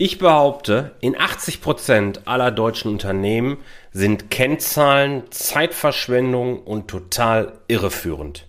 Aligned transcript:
Ich 0.00 0.18
behaupte, 0.18 0.92
in 1.00 1.16
80% 1.16 2.26
aller 2.26 2.52
deutschen 2.52 2.88
Unternehmen 2.92 3.58
sind 3.90 4.30
Kennzahlen 4.30 5.24
Zeitverschwendung 5.32 6.62
und 6.62 6.86
total 6.86 7.58
irreführend. 7.66 8.46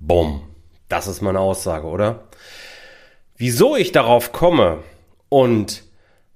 Bumm. 0.00 0.42
Das 0.88 1.06
ist 1.06 1.22
meine 1.22 1.38
Aussage, 1.38 1.86
oder? 1.86 2.24
Wieso 3.36 3.76
ich 3.76 3.92
darauf 3.92 4.32
komme 4.32 4.82
und 5.28 5.84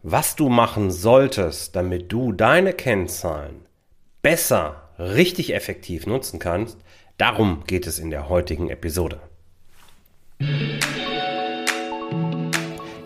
was 0.04 0.36
du 0.36 0.48
machen 0.48 0.92
solltest, 0.92 1.74
damit 1.74 2.12
du 2.12 2.32
deine 2.32 2.74
Kennzahlen 2.74 3.66
besser, 4.22 4.88
richtig 5.00 5.52
effektiv 5.52 6.06
nutzen 6.06 6.38
kannst, 6.38 6.78
darum 7.18 7.64
geht 7.66 7.88
es 7.88 7.98
in 7.98 8.10
der 8.10 8.28
heutigen 8.28 8.70
Episode. 8.70 9.18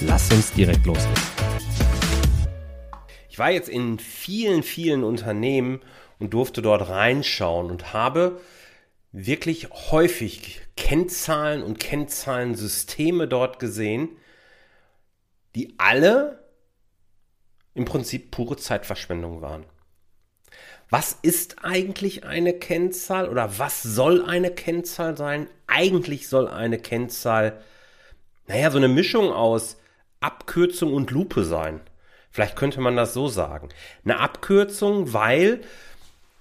Lass 0.00 0.32
uns 0.32 0.52
direkt 0.52 0.86
loslegen. 0.86 1.22
Ich 3.28 3.38
war 3.38 3.50
jetzt 3.50 3.68
in 3.68 3.98
vielen, 3.98 4.62
vielen 4.62 5.02
Unternehmen 5.02 5.80
und 6.20 6.34
durfte 6.34 6.62
dort 6.62 6.88
reinschauen 6.88 7.68
und 7.68 7.92
habe 7.92 8.40
wirklich 9.10 9.68
häufig 9.90 10.60
Kennzahlen 10.76 11.64
und 11.64 11.80
Kennzahlensysteme 11.80 13.26
dort 13.26 13.58
gesehen, 13.58 14.10
die 15.56 15.74
alle 15.78 16.44
im 17.74 17.84
Prinzip 17.84 18.30
pure 18.30 18.56
Zeitverschwendung 18.56 19.42
waren. 19.42 19.66
Was 20.90 21.18
ist 21.22 21.64
eigentlich 21.64 22.24
eine 22.24 22.52
Kennzahl 22.52 23.28
oder 23.28 23.58
was 23.58 23.82
soll 23.82 24.24
eine 24.24 24.52
Kennzahl 24.52 25.16
sein? 25.16 25.48
Eigentlich 25.66 26.28
soll 26.28 26.46
eine 26.46 26.78
Kennzahl, 26.78 27.60
naja, 28.46 28.70
so 28.70 28.78
eine 28.78 28.88
Mischung 28.88 29.32
aus 29.32 29.77
Abkürzung 30.20 30.92
und 30.92 31.10
Lupe 31.10 31.44
sein. 31.44 31.80
Vielleicht 32.30 32.56
könnte 32.56 32.80
man 32.80 32.96
das 32.96 33.14
so 33.14 33.28
sagen. 33.28 33.68
Eine 34.04 34.20
Abkürzung, 34.20 35.12
weil 35.12 35.60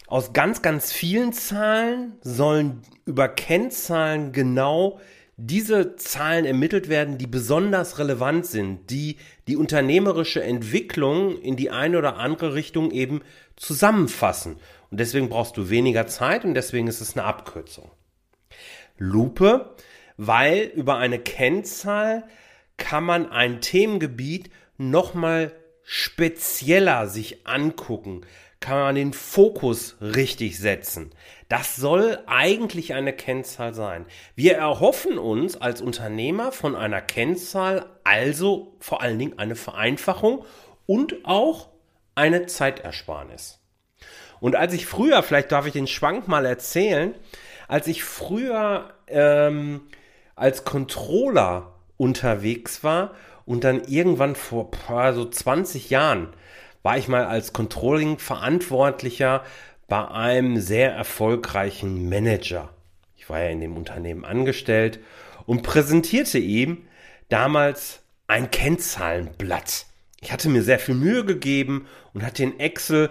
aus 0.08 0.34
ganz, 0.34 0.62
ganz 0.62 0.92
vielen 0.92 1.34
Zahlen 1.34 2.14
sollen 2.22 2.82
über 3.06 3.28
Kennzahlen 3.28 4.32
genau 4.32 5.00
diese 5.38 5.96
Zahlen 5.98 6.46
ermittelt 6.46 6.90
werden, 6.90 7.20
die 7.20 7.28
besonders 7.28 8.00
relevant 8.00 8.48
sind, 8.48 8.90
die 8.90 9.18
die 9.48 9.56
unternehmerische 9.56 10.44
Entwicklung 10.44 11.40
in 11.40 11.56
die 11.56 11.70
eine 11.70 12.00
oder 12.00 12.18
andere 12.18 12.56
Richtung 12.56 12.90
eben 12.92 13.22
zusammenfassen. 13.56 14.58
Und 14.90 15.00
deswegen 15.00 15.30
brauchst 15.30 15.56
du 15.58 15.70
weniger 15.70 16.08
Zeit 16.08 16.44
und 16.44 16.56
deswegen 16.56 16.88
ist 16.88 17.02
es 17.02 17.16
eine 17.16 17.26
Abkürzung. 17.26 17.92
Lupe, 18.98 19.76
weil 20.18 20.72
über 20.74 20.98
eine 20.98 21.20
Kennzahl 21.20 22.24
kann 22.78 23.04
man 23.04 23.32
ein 23.32 23.62
Themengebiet 23.62 24.52
nochmal 24.78 25.52
spezieller 25.84 27.08
sich 27.08 27.48
angucken, 27.48 28.22
kann 28.60 28.78
man 28.78 28.96
den 28.96 29.14
Fokus 29.14 29.96
richtig 30.02 30.58
setzen. 30.58 31.12
Das 31.48 31.76
soll 31.76 32.20
eigentlich 32.26 32.94
eine 32.94 33.14
Kennzahl 33.14 33.74
sein. 33.74 34.06
Wir 34.36 34.56
erhoffen 34.58 35.18
uns 35.18 35.56
als 35.56 35.82
Unternehmer 35.82 36.52
von 36.52 36.76
einer 36.76 37.02
Kennzahl 37.02 37.86
also 38.04 38.76
vor 38.80 39.02
allen 39.02 39.20
Dingen 39.20 39.40
eine 39.40 39.56
Vereinfachung 39.56 40.44
und 40.86 41.24
auch 41.24 41.70
eine 42.16 42.48
Zeitersparnis. 42.48 43.60
Und 44.40 44.56
als 44.56 44.74
ich 44.74 44.86
früher, 44.86 45.24
vielleicht 45.24 45.52
darf 45.52 45.66
ich 45.66 45.74
den 45.74 45.88
Schwank 45.88 46.28
mal 46.28 46.46
erzählen, 46.46 47.16
als 47.68 47.88
ich 47.88 48.04
früher 48.04 48.94
ähm, 49.08 49.88
als 50.36 50.64
Controller 50.64 51.77
unterwegs 51.98 52.84
war 52.84 53.14
und 53.46 53.64
dann 53.64 53.84
irgendwann 53.86 54.36
vor 54.36 54.70
so 55.14 55.28
20 55.28 55.90
Jahren 55.90 56.30
war 56.84 56.98
ich 56.98 57.08
mal 57.08 57.26
als 57.26 57.54
Controlling-Verantwortlicher 57.54 59.44
bei 59.88 60.08
einem 60.08 60.60
sehr 60.60 60.94
erfolgreichen 60.94 62.08
Manager. 62.08 62.70
Ich 63.16 63.30
war 63.30 63.40
ja 63.42 63.50
in 63.50 63.62
dem 63.62 63.76
Unternehmen 63.76 64.26
angestellt 64.26 65.00
und 65.46 65.64
präsentierte 65.64 66.38
ihm 66.40 66.84
damals 67.30 68.02
ein 68.28 68.52
Kennzahlenblatt. 68.52 69.86
Ich 70.22 70.32
hatte 70.32 70.50
mir 70.50 70.64
sehr 70.64 70.80
viel 70.80 70.96
Mühe 70.96 71.26
gegeben 71.26 71.88
und 72.14 72.24
hatte 72.24 72.44
in 72.44 72.60
Excel 72.60 73.10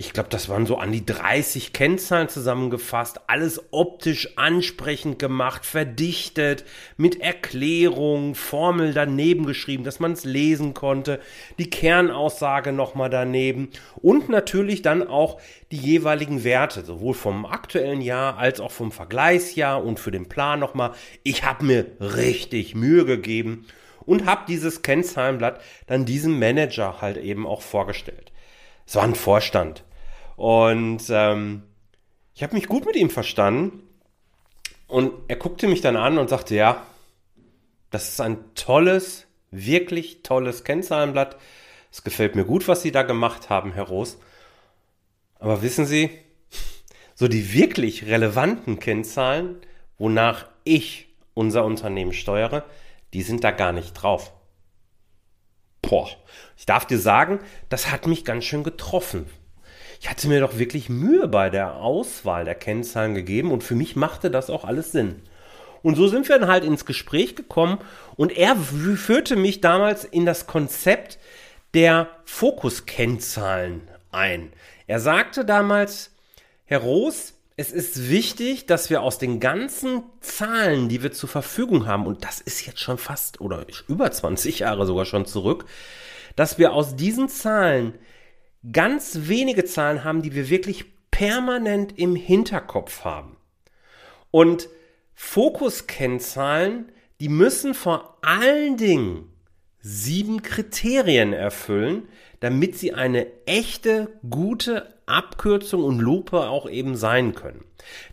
ich 0.00 0.12
glaube, 0.12 0.28
das 0.28 0.48
waren 0.48 0.64
so 0.64 0.76
an 0.76 0.92
die 0.92 1.04
30 1.04 1.72
Kennzahlen 1.72 2.28
zusammengefasst, 2.28 3.22
alles 3.26 3.60
optisch 3.72 4.38
ansprechend 4.38 5.18
gemacht, 5.18 5.66
verdichtet, 5.66 6.64
mit 6.96 7.20
Erklärung, 7.20 8.36
Formel 8.36 8.94
daneben 8.94 9.44
geschrieben, 9.44 9.82
dass 9.82 9.98
man 9.98 10.12
es 10.12 10.22
lesen 10.24 10.72
konnte, 10.72 11.18
die 11.58 11.68
Kernaussage 11.68 12.70
nochmal 12.70 13.10
daneben 13.10 13.70
und 13.96 14.28
natürlich 14.28 14.82
dann 14.82 15.04
auch 15.04 15.40
die 15.72 15.78
jeweiligen 15.78 16.44
Werte, 16.44 16.84
sowohl 16.84 17.14
vom 17.14 17.44
aktuellen 17.44 18.00
Jahr 18.00 18.38
als 18.38 18.60
auch 18.60 18.70
vom 18.70 18.92
Vergleichsjahr 18.92 19.84
und 19.84 19.98
für 19.98 20.12
den 20.12 20.28
Plan 20.28 20.60
nochmal. 20.60 20.92
Ich 21.24 21.42
habe 21.42 21.64
mir 21.64 21.86
richtig 21.98 22.76
Mühe 22.76 23.04
gegeben 23.04 23.66
und 24.06 24.26
habe 24.26 24.44
dieses 24.46 24.82
Kennzahlenblatt 24.82 25.60
dann 25.88 26.04
diesem 26.04 26.38
Manager 26.38 27.00
halt 27.00 27.16
eben 27.16 27.48
auch 27.48 27.62
vorgestellt. 27.62 28.30
Es 28.86 28.94
war 28.94 29.02
ein 29.02 29.16
Vorstand 29.16 29.82
und 30.38 31.02
ähm, 31.10 31.64
ich 32.32 32.44
habe 32.44 32.54
mich 32.54 32.68
gut 32.68 32.86
mit 32.86 32.94
ihm 32.94 33.10
verstanden. 33.10 33.82
Und 34.86 35.12
er 35.26 35.34
guckte 35.34 35.66
mich 35.66 35.80
dann 35.80 35.96
an 35.96 36.16
und 36.16 36.30
sagte, 36.30 36.54
ja, 36.54 36.86
das 37.90 38.10
ist 38.10 38.20
ein 38.20 38.54
tolles, 38.54 39.26
wirklich 39.50 40.22
tolles 40.22 40.62
Kennzahlenblatt. 40.62 41.36
Es 41.90 42.04
gefällt 42.04 42.36
mir 42.36 42.44
gut, 42.44 42.68
was 42.68 42.82
Sie 42.82 42.92
da 42.92 43.02
gemacht 43.02 43.50
haben, 43.50 43.72
Herr 43.72 43.88
Roos. 43.88 44.16
Aber 45.40 45.60
wissen 45.62 45.86
Sie, 45.86 46.10
so 47.16 47.26
die 47.26 47.52
wirklich 47.52 48.06
relevanten 48.06 48.78
Kennzahlen, 48.78 49.56
wonach 49.98 50.46
ich 50.62 51.08
unser 51.34 51.64
Unternehmen 51.64 52.12
steuere, 52.12 52.64
die 53.12 53.22
sind 53.22 53.42
da 53.42 53.50
gar 53.50 53.72
nicht 53.72 53.94
drauf. 53.94 54.32
Boah, 55.82 56.08
ich 56.56 56.64
darf 56.64 56.86
dir 56.86 56.98
sagen, 56.98 57.40
das 57.70 57.90
hat 57.90 58.06
mich 58.06 58.24
ganz 58.24 58.44
schön 58.44 58.62
getroffen, 58.62 59.26
ich 60.00 60.08
hatte 60.08 60.28
mir 60.28 60.40
doch 60.40 60.58
wirklich 60.58 60.88
Mühe 60.88 61.28
bei 61.28 61.50
der 61.50 61.76
Auswahl 61.76 62.44
der 62.44 62.54
Kennzahlen 62.54 63.14
gegeben 63.14 63.50
und 63.50 63.64
für 63.64 63.74
mich 63.74 63.96
machte 63.96 64.30
das 64.30 64.50
auch 64.50 64.64
alles 64.64 64.92
Sinn. 64.92 65.22
Und 65.82 65.96
so 65.96 66.08
sind 66.08 66.28
wir 66.28 66.38
dann 66.38 66.48
halt 66.48 66.64
ins 66.64 66.84
Gespräch 66.84 67.36
gekommen 67.36 67.78
und 68.16 68.36
er 68.36 68.56
führte 68.56 69.36
mich 69.36 69.60
damals 69.60 70.04
in 70.04 70.26
das 70.26 70.46
Konzept 70.46 71.18
der 71.74 72.08
Fokuskennzahlen 72.24 73.82
ein. 74.10 74.52
Er 74.86 75.00
sagte 75.00 75.44
damals, 75.44 76.12
Herr 76.64 76.80
Roos, 76.80 77.34
es 77.56 77.72
ist 77.72 78.08
wichtig, 78.08 78.66
dass 78.66 78.88
wir 78.88 79.02
aus 79.02 79.18
den 79.18 79.40
ganzen 79.40 80.02
Zahlen, 80.20 80.88
die 80.88 81.02
wir 81.02 81.12
zur 81.12 81.28
Verfügung 81.28 81.86
haben, 81.86 82.06
und 82.06 82.24
das 82.24 82.40
ist 82.40 82.64
jetzt 82.66 82.80
schon 82.80 82.98
fast 82.98 83.40
oder 83.40 83.66
über 83.88 84.10
20 84.10 84.60
Jahre 84.60 84.86
sogar 84.86 85.04
schon 85.04 85.26
zurück, 85.26 85.64
dass 86.36 86.58
wir 86.58 86.72
aus 86.72 86.94
diesen 86.94 87.28
Zahlen 87.28 87.94
ganz 88.72 89.20
wenige 89.22 89.64
Zahlen 89.64 90.04
haben, 90.04 90.22
die 90.22 90.34
wir 90.34 90.50
wirklich 90.50 90.86
permanent 91.10 91.98
im 91.98 92.14
Hinterkopf 92.14 93.04
haben. 93.04 93.36
Und 94.30 94.68
Fokuskennzahlen, 95.14 96.92
die 97.20 97.28
müssen 97.28 97.74
vor 97.74 98.18
allen 98.22 98.76
Dingen 98.76 99.32
sieben 99.80 100.42
Kriterien 100.42 101.32
erfüllen, 101.32 102.08
damit 102.40 102.76
sie 102.76 102.92
eine 102.92 103.26
echte, 103.46 104.08
gute 104.28 104.94
Abkürzung 105.06 105.82
und 105.82 105.98
Lupe 105.98 106.48
auch 106.48 106.68
eben 106.68 106.96
sein 106.96 107.34
können. 107.34 107.64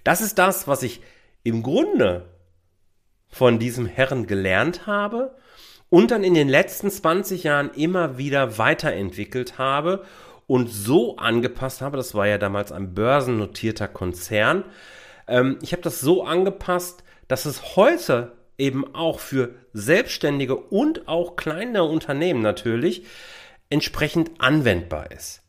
Das 0.03 0.21
ist 0.21 0.39
das, 0.39 0.67
was 0.67 0.83
ich 0.83 1.01
im 1.43 1.61
Grunde 1.61 2.29
von 3.27 3.59
diesem 3.59 3.85
Herren 3.85 4.25
gelernt 4.25 4.87
habe 4.87 5.35
und 5.89 6.11
dann 6.11 6.23
in 6.23 6.33
den 6.33 6.49
letzten 6.49 6.89
20 6.89 7.43
Jahren 7.43 7.71
immer 7.75 8.17
wieder 8.17 8.57
weiterentwickelt 8.57 9.57
habe 9.57 10.05
und 10.47 10.69
so 10.69 11.17
angepasst 11.17 11.81
habe, 11.81 11.97
das 11.97 12.13
war 12.13 12.27
ja 12.27 12.37
damals 12.37 12.71
ein 12.71 12.93
börsennotierter 12.93 13.87
Konzern, 13.87 14.63
ähm, 15.27 15.59
ich 15.61 15.71
habe 15.71 15.81
das 15.81 16.01
so 16.01 16.23
angepasst, 16.23 17.03
dass 17.27 17.45
es 17.45 17.75
heute 17.75 18.33
eben 18.57 18.95
auch 18.95 19.19
für 19.19 19.55
Selbstständige 19.73 20.55
und 20.55 21.07
auch 21.07 21.35
kleine 21.35 21.83
Unternehmen 21.83 22.41
natürlich 22.41 23.05
entsprechend 23.69 24.31
anwendbar 24.39 25.11
ist. 25.11 25.41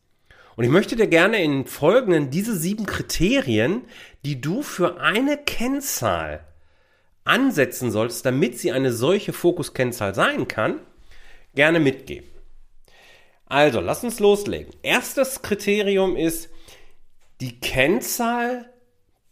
Und 0.57 0.65
ich 0.65 0.71
möchte 0.71 0.97
dir 0.97 1.07
gerne 1.07 1.43
in 1.43 1.67
folgenden 1.67 2.31
diese 2.31 2.57
sieben 2.57 2.87
Kriterien, 2.87 3.83
die 4.25 4.41
du 4.41 4.63
für 4.63 5.01
eine 5.01 5.37
Kennzahl 5.37 6.41
ansetzen 7.25 7.91
solltest, 7.91 8.25
damit 8.25 8.59
sie 8.59 8.73
eine 8.73 8.93
solche 8.93 9.33
Fokuskennzahl 9.33 10.15
sein 10.15 10.49
kann, 10.49 10.81
gerne 11.55 11.79
mitgeben. 11.79 12.29
Also, 13.47 13.81
lass 13.81 14.03
uns 14.03 14.19
loslegen. 14.19 14.75
Erstes 14.83 15.43
Kriterium 15.43 16.17
ist, 16.17 16.51
die 17.41 17.61
Kennzahl 17.61 18.73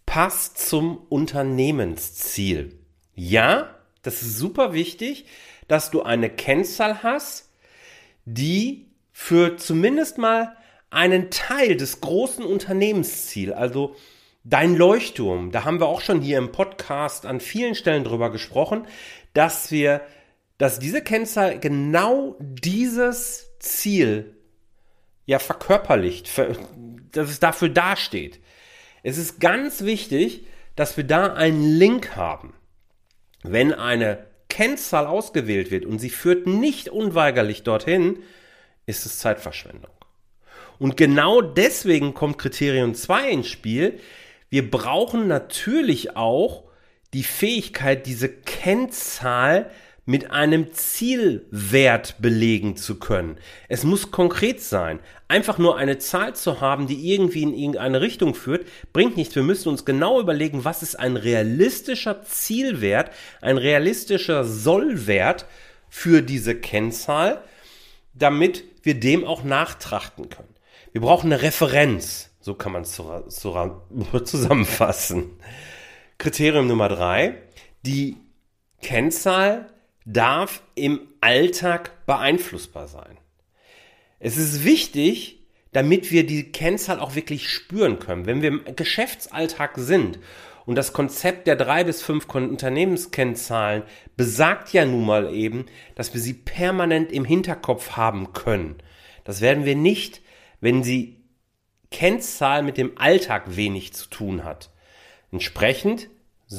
passt 0.07 0.59
zum 0.59 0.99
Unternehmensziel. 1.09 2.79
Ja, 3.15 3.75
das 4.03 4.23
ist 4.23 4.39
super 4.39 4.73
wichtig, 4.73 5.27
dass 5.67 5.91
du 5.91 6.03
eine 6.03 6.31
Kennzahl 6.31 7.03
hast, 7.03 7.51
die 8.25 8.87
für 9.13 9.57
zumindest 9.57 10.19
mal 10.19 10.57
einen 10.91 11.31
Teil 11.31 11.77
des 11.77 12.01
großen 12.01 12.45
Unternehmensziels, 12.45 13.53
also 13.53 13.97
dein 14.45 14.77
Leuchtturm, 14.77 15.51
da 15.51 15.65
haben 15.65 15.81
wir 15.81 15.87
auch 15.87 16.03
schon 16.03 16.21
hier 16.21 16.39
im 16.39 16.53
Podcast 16.53 17.27
an 17.27 17.41
vielen 17.41 17.75
Stellen 17.75 18.05
drüber 18.05 18.31
gesprochen, 18.31 18.87
dass 19.33 19.71
wir, 19.71 20.03
dass 20.59 20.79
diese 20.79 21.03
Kennzahl 21.03 21.59
genau 21.59 22.37
dieses 22.39 23.54
Ziel 23.65 24.37
ja 25.27 25.39
verkörperlicht, 25.39 26.31
dass 27.13 27.31
es 27.31 27.41
dafür 27.41 27.69
dasteht. 27.69 28.41
Es 29.03 29.19
ist 29.19 29.41
ganz 29.41 29.83
wichtig, 29.83 30.47
dass 30.77 30.97
wir 30.97 31.05
da 31.05 31.35
einen 31.35 31.63
Link 31.63 32.17
haben. 32.17 32.55
Wenn 33.43 33.73
eine 33.73 34.27
Kennzahl 34.49 35.07
ausgewählt 35.07 35.71
wird 35.71 35.85
und 35.85 35.99
sie 35.99 36.11
führt 36.11 36.47
nicht 36.47 36.89
unweigerlich 36.89 37.63
dorthin, 37.63 38.23
ist 38.87 39.07
es 39.07 39.19
Zeitverschwendung. 39.19 39.91
Und 40.79 40.97
genau 40.97 41.41
deswegen 41.41 42.15
kommt 42.15 42.39
Kriterium 42.39 42.95
2 42.95 43.31
ins 43.31 43.49
Spiel. 43.49 44.01
Wir 44.51 44.71
brauchen 44.71 45.29
natürlich 45.29 46.17
auch 46.17 46.65
die 47.13 47.23
Fähigkeit, 47.23 48.07
diese 48.07 48.29
Kennzahl 48.29 49.71
mit 50.07 50.31
einem 50.31 50.73
Zielwert 50.73 52.17
belegen 52.21 52.77
zu 52.77 52.99
können. 52.99 53.39
Es 53.69 53.85
muss 53.85 54.11
konkret 54.11 54.61
sein. 54.61 55.01
Einfach 55.29 55.57
nur 55.57 55.79
eine 55.79 55.99
Zahl 55.99 56.37
zu 56.37 56.61
haben, 56.61 56.87
die 56.87 57.13
irgendwie 57.13 57.43
in 57.43 57.55
irgendeine 57.55 58.01
Richtung 58.01 58.35
führt, 58.35 58.67
bringt 58.93 59.17
nichts. 59.17 59.35
Wir 59.35 59.43
müssen 59.43 59.71
uns 59.71 59.85
genau 59.85 60.21
überlegen, 60.21 60.65
was 60.65 60.83
ist 60.83 60.97
ein 60.97 61.17
realistischer 61.17 62.23
Zielwert, 62.23 63.11
ein 63.41 63.57
realistischer 63.57 64.45
Sollwert 64.45 65.47
für 65.89 66.23
diese 66.23 66.55
Kennzahl, 66.55 67.43
damit 68.13 68.65
wir 68.83 69.01
dem 69.01 69.25
auch 69.25 69.43
nachtrachten 69.43 70.29
können. 70.29 70.55
Wir 70.93 71.01
brauchen 71.01 71.33
eine 71.33 71.43
Referenz. 71.43 72.31
So 72.41 72.55
kann 72.55 72.73
man 72.73 72.83
es 72.83 72.95
zusammenfassen. 74.25 75.31
Kriterium 76.19 76.67
Nummer 76.67 76.91
drei. 76.91 77.39
Die 77.87 78.17
Kennzahl 78.83 79.74
darf 80.05 80.63
im 80.75 81.01
Alltag 81.21 82.07
beeinflussbar 82.07 82.89
sein. 82.89 83.19
Es 84.19 84.37
ist 84.37 84.65
wichtig, 84.65 85.41
damit 85.73 86.11
wir 86.11 86.25
die 86.25 86.53
Kennzahl 86.53 87.01
auch 87.01 87.15
wirklich 87.15 87.49
spüren 87.49 87.99
können. 87.99 88.27
Wenn 88.27 88.43
wir 88.43 88.49
im 88.49 88.65
Geschäftsalltag 88.77 89.73
sind 89.77 90.19
und 90.67 90.77
das 90.77 90.93
Konzept 90.93 91.47
der 91.47 91.57
drei 91.57 91.85
bis 91.85 92.01
fünf 92.01 92.33
Unternehmenskennzahlen 92.33 93.83
besagt 94.17 94.73
ja 94.73 94.85
nun 94.85 95.05
mal 95.05 95.35
eben, 95.35 95.67
dass 95.95 96.15
wir 96.15 96.21
sie 96.21 96.35
permanent 96.35 97.13
im 97.13 97.25
Hinterkopf 97.25 97.93
haben 97.93 98.33
können. 98.33 98.77
Das 99.25 99.41
werden 99.41 99.65
wir 99.65 99.77
nicht, 99.77 100.23
wenn 100.61 100.85
sie 100.85 101.25
Kennzahl 101.91 102.63
mit 102.63 102.77
dem 102.77 102.97
Alltag 102.97 103.57
wenig 103.57 103.95
zu 103.95 104.09
tun 104.09 104.45
hat. 104.45 104.71
Entsprechend 105.33 106.09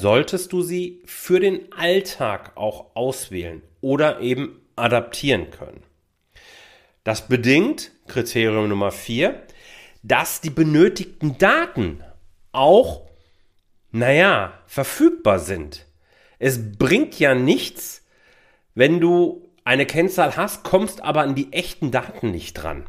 solltest 0.00 0.52
du 0.52 0.62
sie 0.62 1.02
für 1.06 1.40
den 1.40 1.72
Alltag 1.72 2.56
auch 2.56 2.94
auswählen 2.94 3.62
oder 3.80 4.20
eben 4.20 4.60
adaptieren 4.76 5.50
können. 5.50 5.82
Das 7.02 7.28
bedingt, 7.28 7.92
Kriterium 8.06 8.68
Nummer 8.68 8.92
vier, 8.92 9.42
dass 10.02 10.40
die 10.40 10.50
benötigten 10.50 11.38
Daten 11.38 12.04
auch, 12.52 13.08
naja, 13.90 14.60
verfügbar 14.66 15.38
sind. 15.38 15.86
Es 16.38 16.76
bringt 16.76 17.18
ja 17.18 17.34
nichts, 17.34 18.04
wenn 18.74 19.00
du 19.00 19.48
eine 19.64 19.86
Kennzahl 19.86 20.36
hast, 20.36 20.62
kommst 20.62 21.02
aber 21.02 21.22
an 21.22 21.34
die 21.34 21.52
echten 21.52 21.90
Daten 21.90 22.30
nicht 22.30 22.54
dran. 22.54 22.86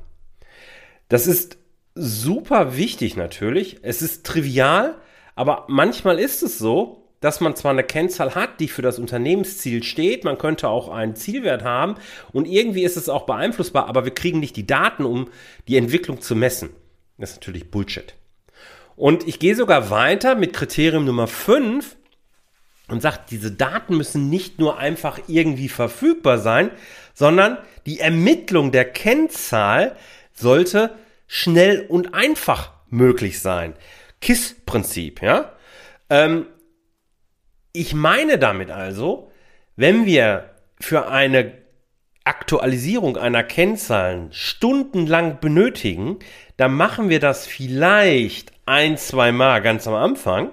Das 1.08 1.26
ist 1.26 1.58
super 1.96 2.76
wichtig 2.76 3.16
natürlich. 3.16 3.78
Es 3.82 4.02
ist 4.02 4.26
trivial, 4.26 5.00
aber 5.38 5.66
manchmal 5.68 6.20
ist 6.20 6.42
es 6.42 6.58
so, 6.58 7.04
dass 7.20 7.42
man 7.42 7.56
zwar 7.56 7.72
eine 7.72 7.84
Kennzahl 7.84 8.34
hat, 8.34 8.60
die 8.60 8.68
für 8.68 8.82
das 8.82 8.98
Unternehmensziel 8.98 9.84
steht, 9.84 10.24
man 10.24 10.40
könnte 10.40 10.68
auch 10.68 10.90
einen 10.90 11.16
Zielwert 11.16 11.64
haben 11.64 11.96
und 12.32 12.46
irgendwie 12.46 12.84
ist 12.84 12.98
es 12.98 13.08
auch 13.08 13.28
beeinflussbar, 13.28 13.88
aber 13.88 14.04
wir 14.04 14.14
kriegen 14.14 14.40
nicht 14.40 14.56
die 14.56 14.66
Daten, 14.66 15.06
um 15.06 15.30
die 15.68 15.78
Entwicklung 15.78 16.22
zu 16.22 16.36
messen. 16.36 16.72
Das 17.20 17.32
ist 17.32 17.36
natürlich 17.38 17.70
Bullshit. 17.70 18.16
Und 18.96 19.28
ich 19.28 19.38
gehe 19.38 19.56
sogar 19.56 19.92
weiter 19.92 20.36
mit 20.36 20.54
Kriterium 20.54 21.06
Nummer 21.06 21.28
5 21.28 21.96
und 22.88 23.02
sage, 23.04 23.20
diese 23.30 23.52
Daten 23.52 23.96
müssen 23.96 24.32
nicht 24.32 24.58
nur 24.58 24.80
einfach 24.80 25.20
irgendwie 25.28 25.70
verfügbar 25.70 26.40
sein, 26.40 26.72
sondern 27.14 27.60
die 27.86 28.00
Ermittlung 28.00 28.72
der 28.72 28.86
Kennzahl 28.86 29.96
sollte 30.34 30.96
schnell 31.28 31.86
und 31.88 32.16
einfach 32.16 32.72
möglich 32.90 33.40
sein. 33.40 33.76
KISS-Prinzip, 34.22 35.22
ja. 35.22 35.54
Ähm, 36.10 36.48
ich 37.74 37.94
meine 37.94 38.40
damit 38.40 38.72
also, 38.72 39.32
wenn 39.76 40.06
wir 40.06 40.50
für 40.80 41.10
eine 41.10 41.54
Aktualisierung 42.24 43.18
einer 43.18 43.44
Kennzahlen 43.44 44.32
stundenlang 44.32 45.40
benötigen, 45.40 46.20
dann 46.58 46.74
machen 46.74 47.10
wir 47.10 47.20
das 47.20 47.48
vielleicht 47.48 48.52
ein, 48.66 48.98
zwei 48.98 49.32
Mal 49.32 49.62
ganz 49.62 49.88
am 49.88 49.94
Anfang, 49.94 50.52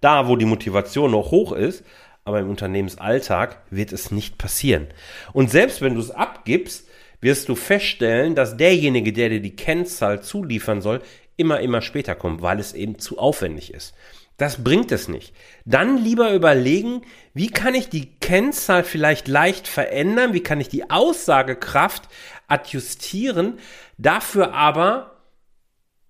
da 0.00 0.28
wo 0.28 0.36
die 0.36 0.46
Motivation 0.46 1.10
noch 1.10 1.30
hoch 1.30 1.52
ist, 1.52 1.84
aber 2.24 2.40
im 2.40 2.48
Unternehmensalltag 2.48 3.62
wird 3.70 3.92
es 3.92 4.10
nicht 4.10 4.38
passieren. 4.38 4.86
Und 5.32 5.50
selbst 5.50 5.82
wenn 5.82 5.94
du 5.94 6.00
es 6.00 6.10
abgibst, 6.10 6.88
wirst 7.20 7.48
du 7.48 7.54
feststellen, 7.54 8.34
dass 8.34 8.56
derjenige, 8.56 9.12
der 9.12 9.28
dir 9.28 9.40
die 9.40 9.56
Kennzahl 9.56 10.22
zuliefern 10.22 10.80
soll, 10.80 11.02
immer, 11.36 11.60
immer 11.60 11.82
später 11.82 12.14
kommt, 12.14 12.42
weil 12.42 12.60
es 12.60 12.72
eben 12.72 12.98
zu 12.98 13.18
aufwendig 13.18 13.72
ist. 13.72 13.94
Das 14.36 14.64
bringt 14.64 14.90
es 14.92 15.08
nicht. 15.08 15.34
Dann 15.64 15.98
lieber 15.98 16.32
überlegen, 16.32 17.02
wie 17.34 17.48
kann 17.48 17.74
ich 17.74 17.88
die 17.88 18.14
Kennzahl 18.16 18.82
vielleicht 18.82 19.28
leicht 19.28 19.68
verändern, 19.68 20.32
wie 20.32 20.42
kann 20.42 20.60
ich 20.60 20.68
die 20.68 20.90
Aussagekraft 20.90 22.08
adjustieren, 22.48 23.58
dafür 23.98 24.54
aber 24.54 25.22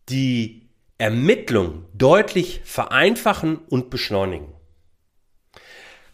die 0.08 0.70
Ermittlung 0.98 1.84
deutlich 1.94 2.62
vereinfachen 2.64 3.58
und 3.68 3.90
beschleunigen. 3.90 4.54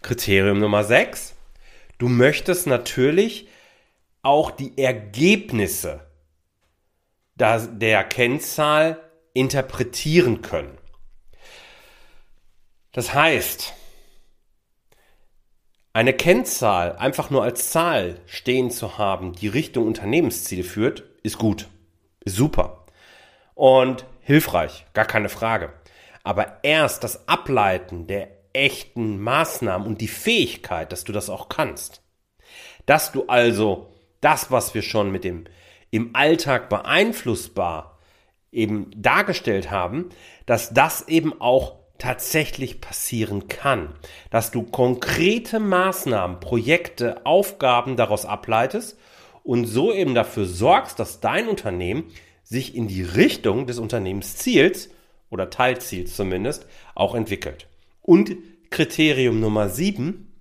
Kriterium 0.03 0.59
Nummer 0.59 0.85
6. 0.85 1.35
Du 1.99 2.09
möchtest 2.09 2.67
natürlich 2.67 3.49
auch 4.23 4.51
die 4.51 4.79
Ergebnisse 4.79 6.08
der 7.39 8.05
Kennzahl 8.05 9.01
interpretieren 9.33 10.43
können. 10.43 10.77
Das 12.93 13.15
heißt, 13.15 13.75
eine 15.93 16.13
Kennzahl 16.13 16.97
einfach 16.97 17.31
nur 17.31 17.43
als 17.43 17.71
Zahl 17.71 18.21
stehen 18.27 18.71
zu 18.71 18.99
haben, 18.99 19.33
die 19.33 19.49
Richtung 19.49 19.87
Unternehmensziel 19.87 20.65
führt, 20.65 21.05
ist 21.23 21.39
gut, 21.39 21.69
ist 22.21 22.37
super 22.37 22.87
und 23.55 24.05
hilfreich, 24.21 24.87
gar 24.93 25.05
keine 25.05 25.29
Frage. 25.29 25.73
Aber 26.23 26.59
erst 26.63 27.05
das 27.05 27.27
Ableiten 27.29 28.07
der 28.07 28.29
echten 28.53 29.21
Maßnahmen 29.21 29.87
und 29.87 30.01
die 30.01 30.09
Fähigkeit, 30.09 30.93
dass 30.93 31.05
du 31.05 31.13
das 31.13 31.31
auch 31.31 31.49
kannst, 31.49 32.03
dass 32.87 33.13
du 33.13 33.27
also 33.27 33.93
das, 34.21 34.51
was 34.51 34.75
wir 34.75 34.83
schon 34.83 35.11
mit 35.11 35.25
dem 35.25 35.45
im 35.91 36.15
Alltag 36.15 36.69
beeinflussbar 36.69 37.99
eben 38.53 38.91
dargestellt 38.97 39.71
haben, 39.71 40.09
dass 40.47 40.73
das 40.73 41.09
eben 41.09 41.41
auch 41.41 41.77
tatsächlich 41.99 42.81
passieren 42.81 43.49
kann, 43.49 43.95
dass 44.31 44.51
du 44.51 44.63
konkrete 44.63 45.59
Maßnahmen, 45.59 46.41
Projekte, 46.41 47.27
Aufgaben 47.27 47.97
daraus 47.97 48.25
ableitest 48.25 48.97
und 49.43 49.67
so 49.67 49.93
eben 49.93 50.15
dafür 50.15 50.47
sorgst, 50.47 50.99
dass 50.99 51.21
dein 51.21 51.49
Unternehmen 51.49 52.05
sich 52.45 52.75
in 52.75 52.87
die 52.87 53.03
Richtung 53.03 53.67
des 53.67 53.79
Unternehmensziels 53.79 54.91
oder 55.29 55.51
Teilziels 55.51 56.15
zumindest 56.15 56.67
auch 56.95 57.15
entwickelt. 57.15 57.67
Und 58.01 58.37
Kriterium 58.71 59.41
Nummer 59.41 59.69
sieben, 59.69 60.33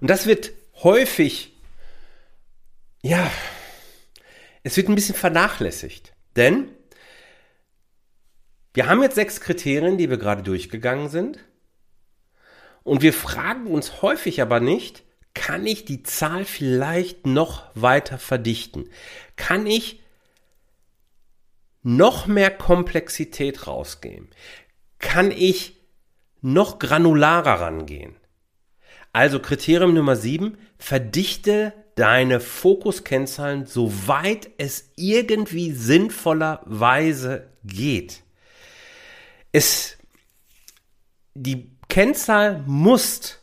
und 0.00 0.08
das 0.08 0.26
wird 0.26 0.52
häufig, 0.82 1.52
ja, 3.02 3.30
es 4.62 4.76
wird 4.76 4.88
ein 4.88 4.94
bisschen 4.94 5.14
vernachlässigt. 5.14 6.12
Denn 6.36 6.70
wir 8.74 8.86
haben 8.86 9.02
jetzt 9.02 9.16
sechs 9.16 9.40
Kriterien, 9.40 9.98
die 9.98 10.10
wir 10.10 10.18
gerade 10.18 10.42
durchgegangen 10.42 11.08
sind. 11.08 11.38
Und 12.84 13.02
wir 13.02 13.12
fragen 13.12 13.66
uns 13.66 14.02
häufig 14.02 14.40
aber 14.40 14.60
nicht, 14.60 15.04
kann 15.34 15.66
ich 15.66 15.84
die 15.84 16.02
Zahl 16.02 16.44
vielleicht 16.44 17.26
noch 17.26 17.70
weiter 17.74 18.18
verdichten? 18.18 18.88
Kann 19.36 19.66
ich 19.66 20.00
noch 21.82 22.26
mehr 22.26 22.50
Komplexität 22.50 23.66
rausgehen? 23.66 24.28
Kann 24.98 25.30
ich 25.30 25.76
noch 26.40 26.78
granularer 26.78 27.60
rangehen? 27.60 28.16
Also 29.12 29.40
Kriterium 29.40 29.94
Nummer 29.94 30.16
sieben, 30.16 30.58
verdichte 30.78 31.72
deine 31.98 32.38
Fokuskennzahlen, 32.38 33.66
soweit 33.66 34.50
es 34.56 34.92
irgendwie 34.94 35.72
sinnvollerweise 35.72 37.48
geht. 37.64 38.22
Es, 39.50 39.96
die 41.34 41.72
Kennzahl 41.88 42.62
muss 42.66 43.40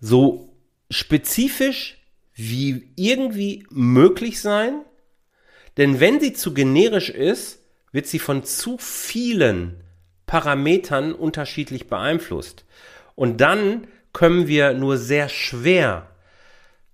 so 0.00 0.56
spezifisch 0.90 1.98
wie 2.34 2.90
irgendwie 2.96 3.66
möglich 3.68 4.40
sein, 4.40 4.80
denn 5.76 6.00
wenn 6.00 6.20
sie 6.20 6.32
zu 6.32 6.54
generisch 6.54 7.10
ist, 7.10 7.58
wird 7.92 8.06
sie 8.06 8.18
von 8.18 8.44
zu 8.44 8.78
vielen 8.78 9.84
Parametern 10.24 11.12
unterschiedlich 11.12 11.88
beeinflusst. 11.88 12.64
Und 13.14 13.42
dann 13.42 13.86
können 14.14 14.46
wir 14.46 14.72
nur 14.72 14.96
sehr 14.96 15.28
schwer 15.28 16.08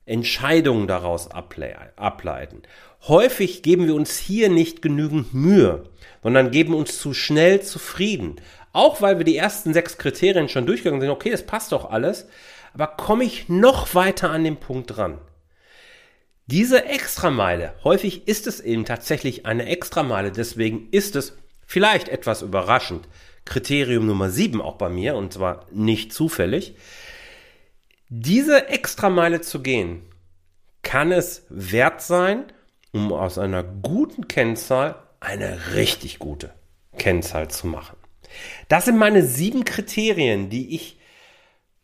Entscheidungen 0.09 0.87
daraus 0.87 1.29
ableiten. 1.31 2.63
Häufig 3.07 3.63
geben 3.63 3.87
wir 3.87 3.95
uns 3.95 4.19
hier 4.19 4.49
nicht 4.49 4.83
genügend 4.83 5.35
Mühe, 5.35 5.85
sondern 6.23 6.51
geben 6.51 6.75
uns 6.75 6.99
zu 6.99 7.15
schnell 7.15 7.61
zufrieden. 7.63 8.37
Auch 8.73 9.01
weil 9.01 9.19
wir 9.19 9.25
die 9.25 9.37
ersten 9.37 9.73
sechs 9.73 9.99
Kriterien 9.99 10.49
schon 10.49 10.67
durchgegangen 10.67 11.01
sind, 11.01 11.11
okay, 11.11 11.31
das 11.31 11.47
passt 11.47 11.73
doch 11.73 11.91
alles, 11.91 12.29
aber 12.75 12.87
komme 12.87 13.25
ich 13.25 13.49
noch 13.49 13.95
weiter 13.95 14.31
an 14.31 14.45
den 14.45 14.57
Punkt 14.57 14.97
dran. 14.97 15.19
Diese 16.47 16.87
Extrameile, 16.87 17.75
häufig 17.85 18.27
ist 18.27 18.47
es 18.47 18.61
eben 18.61 18.85
tatsächlich 18.85 19.47
eine 19.47 19.67
Extrameile, 19.67 20.33
deswegen 20.33 20.89
ist 20.91 21.15
es 21.15 21.37
vielleicht 21.67 22.09
etwas 22.09 22.43
überraschend. 22.43 23.07
Kriterium 23.45 24.07
Nummer 24.07 24.31
sieben 24.31 24.61
auch 24.61 24.77
bei 24.77 24.89
mir, 24.89 25.15
und 25.17 25.33
zwar 25.33 25.67
nicht 25.71 26.13
zufällig. 26.13 26.75
Diese 28.11 28.69
Extrameile 28.69 29.43
zu 29.43 29.61
gehen, 29.61 30.03
kann 30.83 31.13
es 31.13 31.45
wert 31.51 32.01
sein, 32.01 32.45
um 32.93 33.13
aus 33.13 33.37
einer 33.37 33.63
guten 33.63 34.29
Kennzahl 34.29 34.97
eine 35.21 35.75
richtig 35.75 36.19
gute 36.19 36.55
Kennzahl 36.97 37.49
zu 37.49 37.67
machen. 37.67 37.99
Das 38.69 38.87
sind 38.87 38.97
meine 38.97 39.23
sieben 39.23 39.65
Kriterien, 39.65 40.49
die 40.49 40.75
ich 40.75 40.99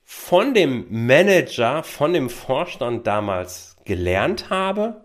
von 0.02 0.54
dem 0.54 0.86
Manager, 0.88 1.82
von 1.82 2.14
dem 2.14 2.30
Vorstand 2.30 3.06
damals 3.06 3.76
gelernt 3.84 4.48
habe, 4.48 5.04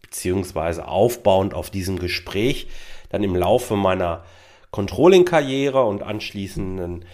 beziehungsweise 0.00 0.88
aufbauend 0.88 1.52
auf 1.52 1.68
diesem 1.68 1.98
Gespräch 1.98 2.68
dann 3.10 3.22
im 3.22 3.36
Laufe 3.36 3.76
meiner 3.76 4.24
Controlling-Karriere 4.70 5.84
und 5.84 6.02
anschließenden 6.02 7.04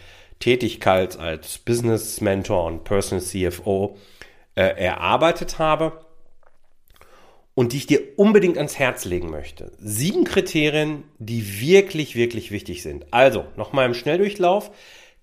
Tätigkeit 0.40 1.18
als 1.18 1.58
Business 1.58 2.20
Mentor 2.20 2.66
und 2.66 2.84
Personal 2.84 3.24
CFO 3.24 3.96
äh, 4.54 4.62
erarbeitet 4.62 5.58
habe 5.58 6.04
und 7.54 7.72
die 7.72 7.78
ich 7.78 7.86
dir 7.86 8.00
unbedingt 8.16 8.56
ans 8.56 8.78
Herz 8.78 9.04
legen 9.04 9.30
möchte. 9.30 9.72
Sieben 9.78 10.24
Kriterien, 10.24 11.04
die 11.18 11.60
wirklich, 11.60 12.16
wirklich 12.16 12.50
wichtig 12.50 12.82
sind. 12.82 13.06
Also, 13.12 13.44
nochmal 13.56 13.86
im 13.86 13.94
Schnelldurchlauf. 13.94 14.70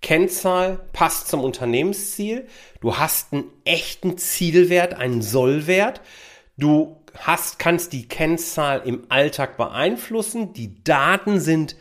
Kennzahl 0.01 0.79
passt 0.93 1.27
zum 1.27 1.43
Unternehmensziel. 1.43 2.47
Du 2.79 2.97
hast 2.97 3.33
einen 3.33 3.45
echten 3.65 4.17
Zielwert, 4.17 4.95
einen 4.95 5.21
Sollwert. 5.21 6.01
Du 6.57 6.97
hast, 7.17 7.59
kannst 7.59 7.93
die 7.93 8.07
Kennzahl 8.07 8.81
im 8.85 9.05
Alltag 9.09 9.57
beeinflussen. 9.57 10.53
Die 10.53 10.83
Daten 10.83 11.39
sind 11.39 11.75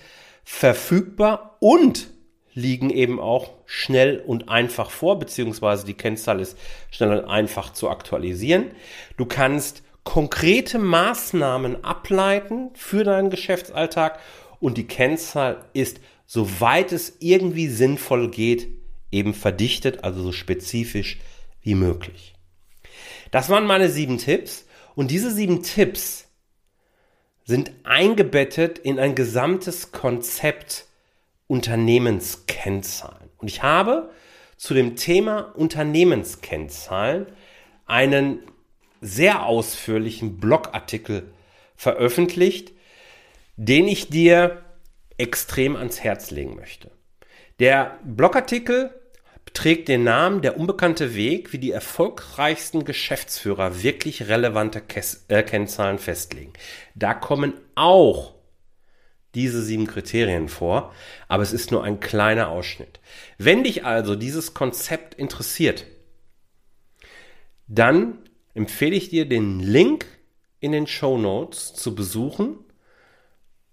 verfügbar 0.44 1.56
und 1.60 2.10
liegen 2.54 2.90
eben 2.90 3.20
auch 3.20 3.50
schnell 3.66 4.18
und 4.18 4.48
einfach 4.48 4.90
vor, 4.90 5.18
beziehungsweise 5.18 5.86
die 5.86 5.94
Kennzahl 5.94 6.40
ist 6.40 6.56
schnell 6.90 7.18
und 7.18 7.24
einfach 7.24 7.72
zu 7.72 7.88
aktualisieren. 7.88 8.72
Du 9.16 9.26
kannst 9.26 9.82
konkrete 10.04 10.78
Maßnahmen 10.78 11.84
ableiten 11.84 12.70
für 12.74 13.04
deinen 13.04 13.30
Geschäftsalltag 13.30 14.18
und 14.58 14.76
die 14.76 14.86
Kennzahl 14.86 15.64
ist, 15.72 16.00
soweit 16.26 16.92
es 16.92 17.16
irgendwie 17.20 17.68
sinnvoll 17.68 18.30
geht, 18.30 18.68
eben 19.12 19.34
verdichtet, 19.34 20.04
also 20.04 20.22
so 20.22 20.32
spezifisch 20.32 21.18
wie 21.62 21.74
möglich. 21.74 22.34
Das 23.30 23.48
waren 23.48 23.66
meine 23.66 23.88
sieben 23.88 24.18
Tipps 24.18 24.66
und 24.94 25.10
diese 25.10 25.30
sieben 25.30 25.62
Tipps 25.62 26.28
sind 27.44 27.72
eingebettet 27.84 28.78
in 28.78 28.98
ein 28.98 29.14
gesamtes 29.14 29.92
Konzept 29.92 30.86
Unternehmenskennzahlen. 31.50 33.28
Und 33.38 33.48
ich 33.48 33.64
habe 33.64 34.10
zu 34.56 34.72
dem 34.72 34.94
Thema 34.94 35.52
Unternehmenskennzahlen 35.56 37.26
einen 37.86 38.38
sehr 39.00 39.44
ausführlichen 39.44 40.38
Blogartikel 40.38 41.32
veröffentlicht, 41.74 42.72
den 43.56 43.88
ich 43.88 44.10
dir 44.10 44.62
extrem 45.18 45.74
ans 45.74 46.00
Herz 46.00 46.30
legen 46.30 46.54
möchte. 46.54 46.92
Der 47.58 47.98
Blogartikel 48.04 48.94
trägt 49.52 49.88
den 49.88 50.04
Namen 50.04 50.42
Der 50.42 50.56
unbekannte 50.56 51.16
Weg, 51.16 51.52
wie 51.52 51.58
die 51.58 51.72
erfolgreichsten 51.72 52.84
Geschäftsführer 52.84 53.82
wirklich 53.82 54.28
relevante 54.28 54.82
äh, 55.26 55.42
Kennzahlen 55.42 55.98
festlegen. 55.98 56.52
Da 56.94 57.12
kommen 57.12 57.54
auch 57.74 58.39
diese 59.34 59.62
sieben 59.62 59.86
Kriterien 59.86 60.48
vor, 60.48 60.92
aber 61.28 61.42
es 61.42 61.52
ist 61.52 61.70
nur 61.70 61.84
ein 61.84 62.00
kleiner 62.00 62.48
Ausschnitt. 62.48 63.00
Wenn 63.38 63.64
dich 63.64 63.84
also 63.84 64.16
dieses 64.16 64.54
Konzept 64.54 65.14
interessiert, 65.14 65.86
dann 67.68 68.18
empfehle 68.54 68.96
ich 68.96 69.08
dir, 69.10 69.28
den 69.28 69.60
Link 69.60 70.06
in 70.58 70.72
den 70.72 70.86
Show 70.86 71.16
Notes 71.16 71.74
zu 71.74 71.94
besuchen 71.94 72.58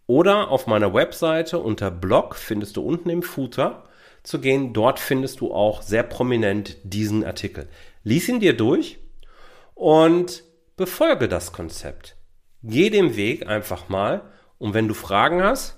oder 0.05 0.49
auf 0.49 0.67
meiner 0.67 0.93
Webseite 0.93 1.59
unter 1.59 1.91
Blog 1.91 2.35
findest 2.35 2.77
du 2.77 2.81
unten 2.81 3.09
im 3.09 3.23
Footer 3.23 3.83
zu 4.23 4.39
gehen. 4.39 4.73
Dort 4.73 4.99
findest 4.99 5.41
du 5.41 5.53
auch 5.53 5.81
sehr 5.81 6.03
prominent 6.03 6.77
diesen 6.83 7.25
Artikel. 7.25 7.67
Lies 8.03 8.29
ihn 8.29 8.39
dir 8.39 8.55
durch 8.55 8.99
und 9.73 10.43
befolge 10.77 11.27
das 11.27 11.51
Konzept. 11.51 12.15
Geh 12.63 12.89
dem 12.89 13.15
Weg 13.15 13.47
einfach 13.47 13.89
mal 13.89 14.21
und 14.59 14.73
wenn 14.73 14.87
du 14.87 14.93
Fragen 14.93 15.43
hast, 15.43 15.77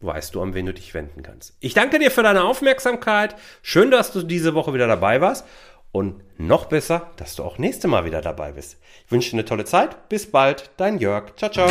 weißt 0.00 0.34
du, 0.34 0.42
an 0.42 0.54
wen 0.54 0.66
du 0.66 0.74
dich 0.74 0.94
wenden 0.94 1.22
kannst. 1.22 1.56
Ich 1.60 1.74
danke 1.74 1.98
dir 1.98 2.10
für 2.10 2.22
deine 2.22 2.44
Aufmerksamkeit. 2.44 3.36
Schön, 3.62 3.90
dass 3.90 4.12
du 4.12 4.22
diese 4.22 4.54
Woche 4.54 4.72
wieder 4.72 4.86
dabei 4.86 5.20
warst. 5.20 5.46
Und 5.92 6.22
noch 6.38 6.66
besser, 6.66 7.10
dass 7.16 7.34
du 7.34 7.42
auch 7.42 7.58
nächste 7.58 7.88
Mal 7.88 8.04
wieder 8.04 8.20
dabei 8.20 8.52
bist. 8.52 8.76
Ich 9.04 9.12
wünsche 9.12 9.30
dir 9.30 9.38
eine 9.38 9.44
tolle 9.44 9.64
Zeit. 9.64 10.08
Bis 10.08 10.30
bald, 10.30 10.70
dein 10.76 10.98
Jörg. 10.98 11.34
Ciao, 11.36 11.50
ciao. 11.50 11.68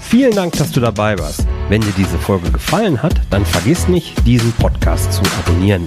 Vielen 0.00 0.34
Dank, 0.34 0.52
dass 0.58 0.70
du 0.70 0.80
dabei 0.80 1.18
warst. 1.18 1.46
Wenn 1.68 1.80
dir 1.80 1.92
diese 1.96 2.18
Folge 2.18 2.50
gefallen 2.50 3.02
hat, 3.02 3.14
dann 3.30 3.46
vergiss 3.46 3.88
nicht, 3.88 4.26
diesen 4.26 4.52
Podcast 4.52 5.12
zu 5.12 5.22
abonnieren. 5.38 5.86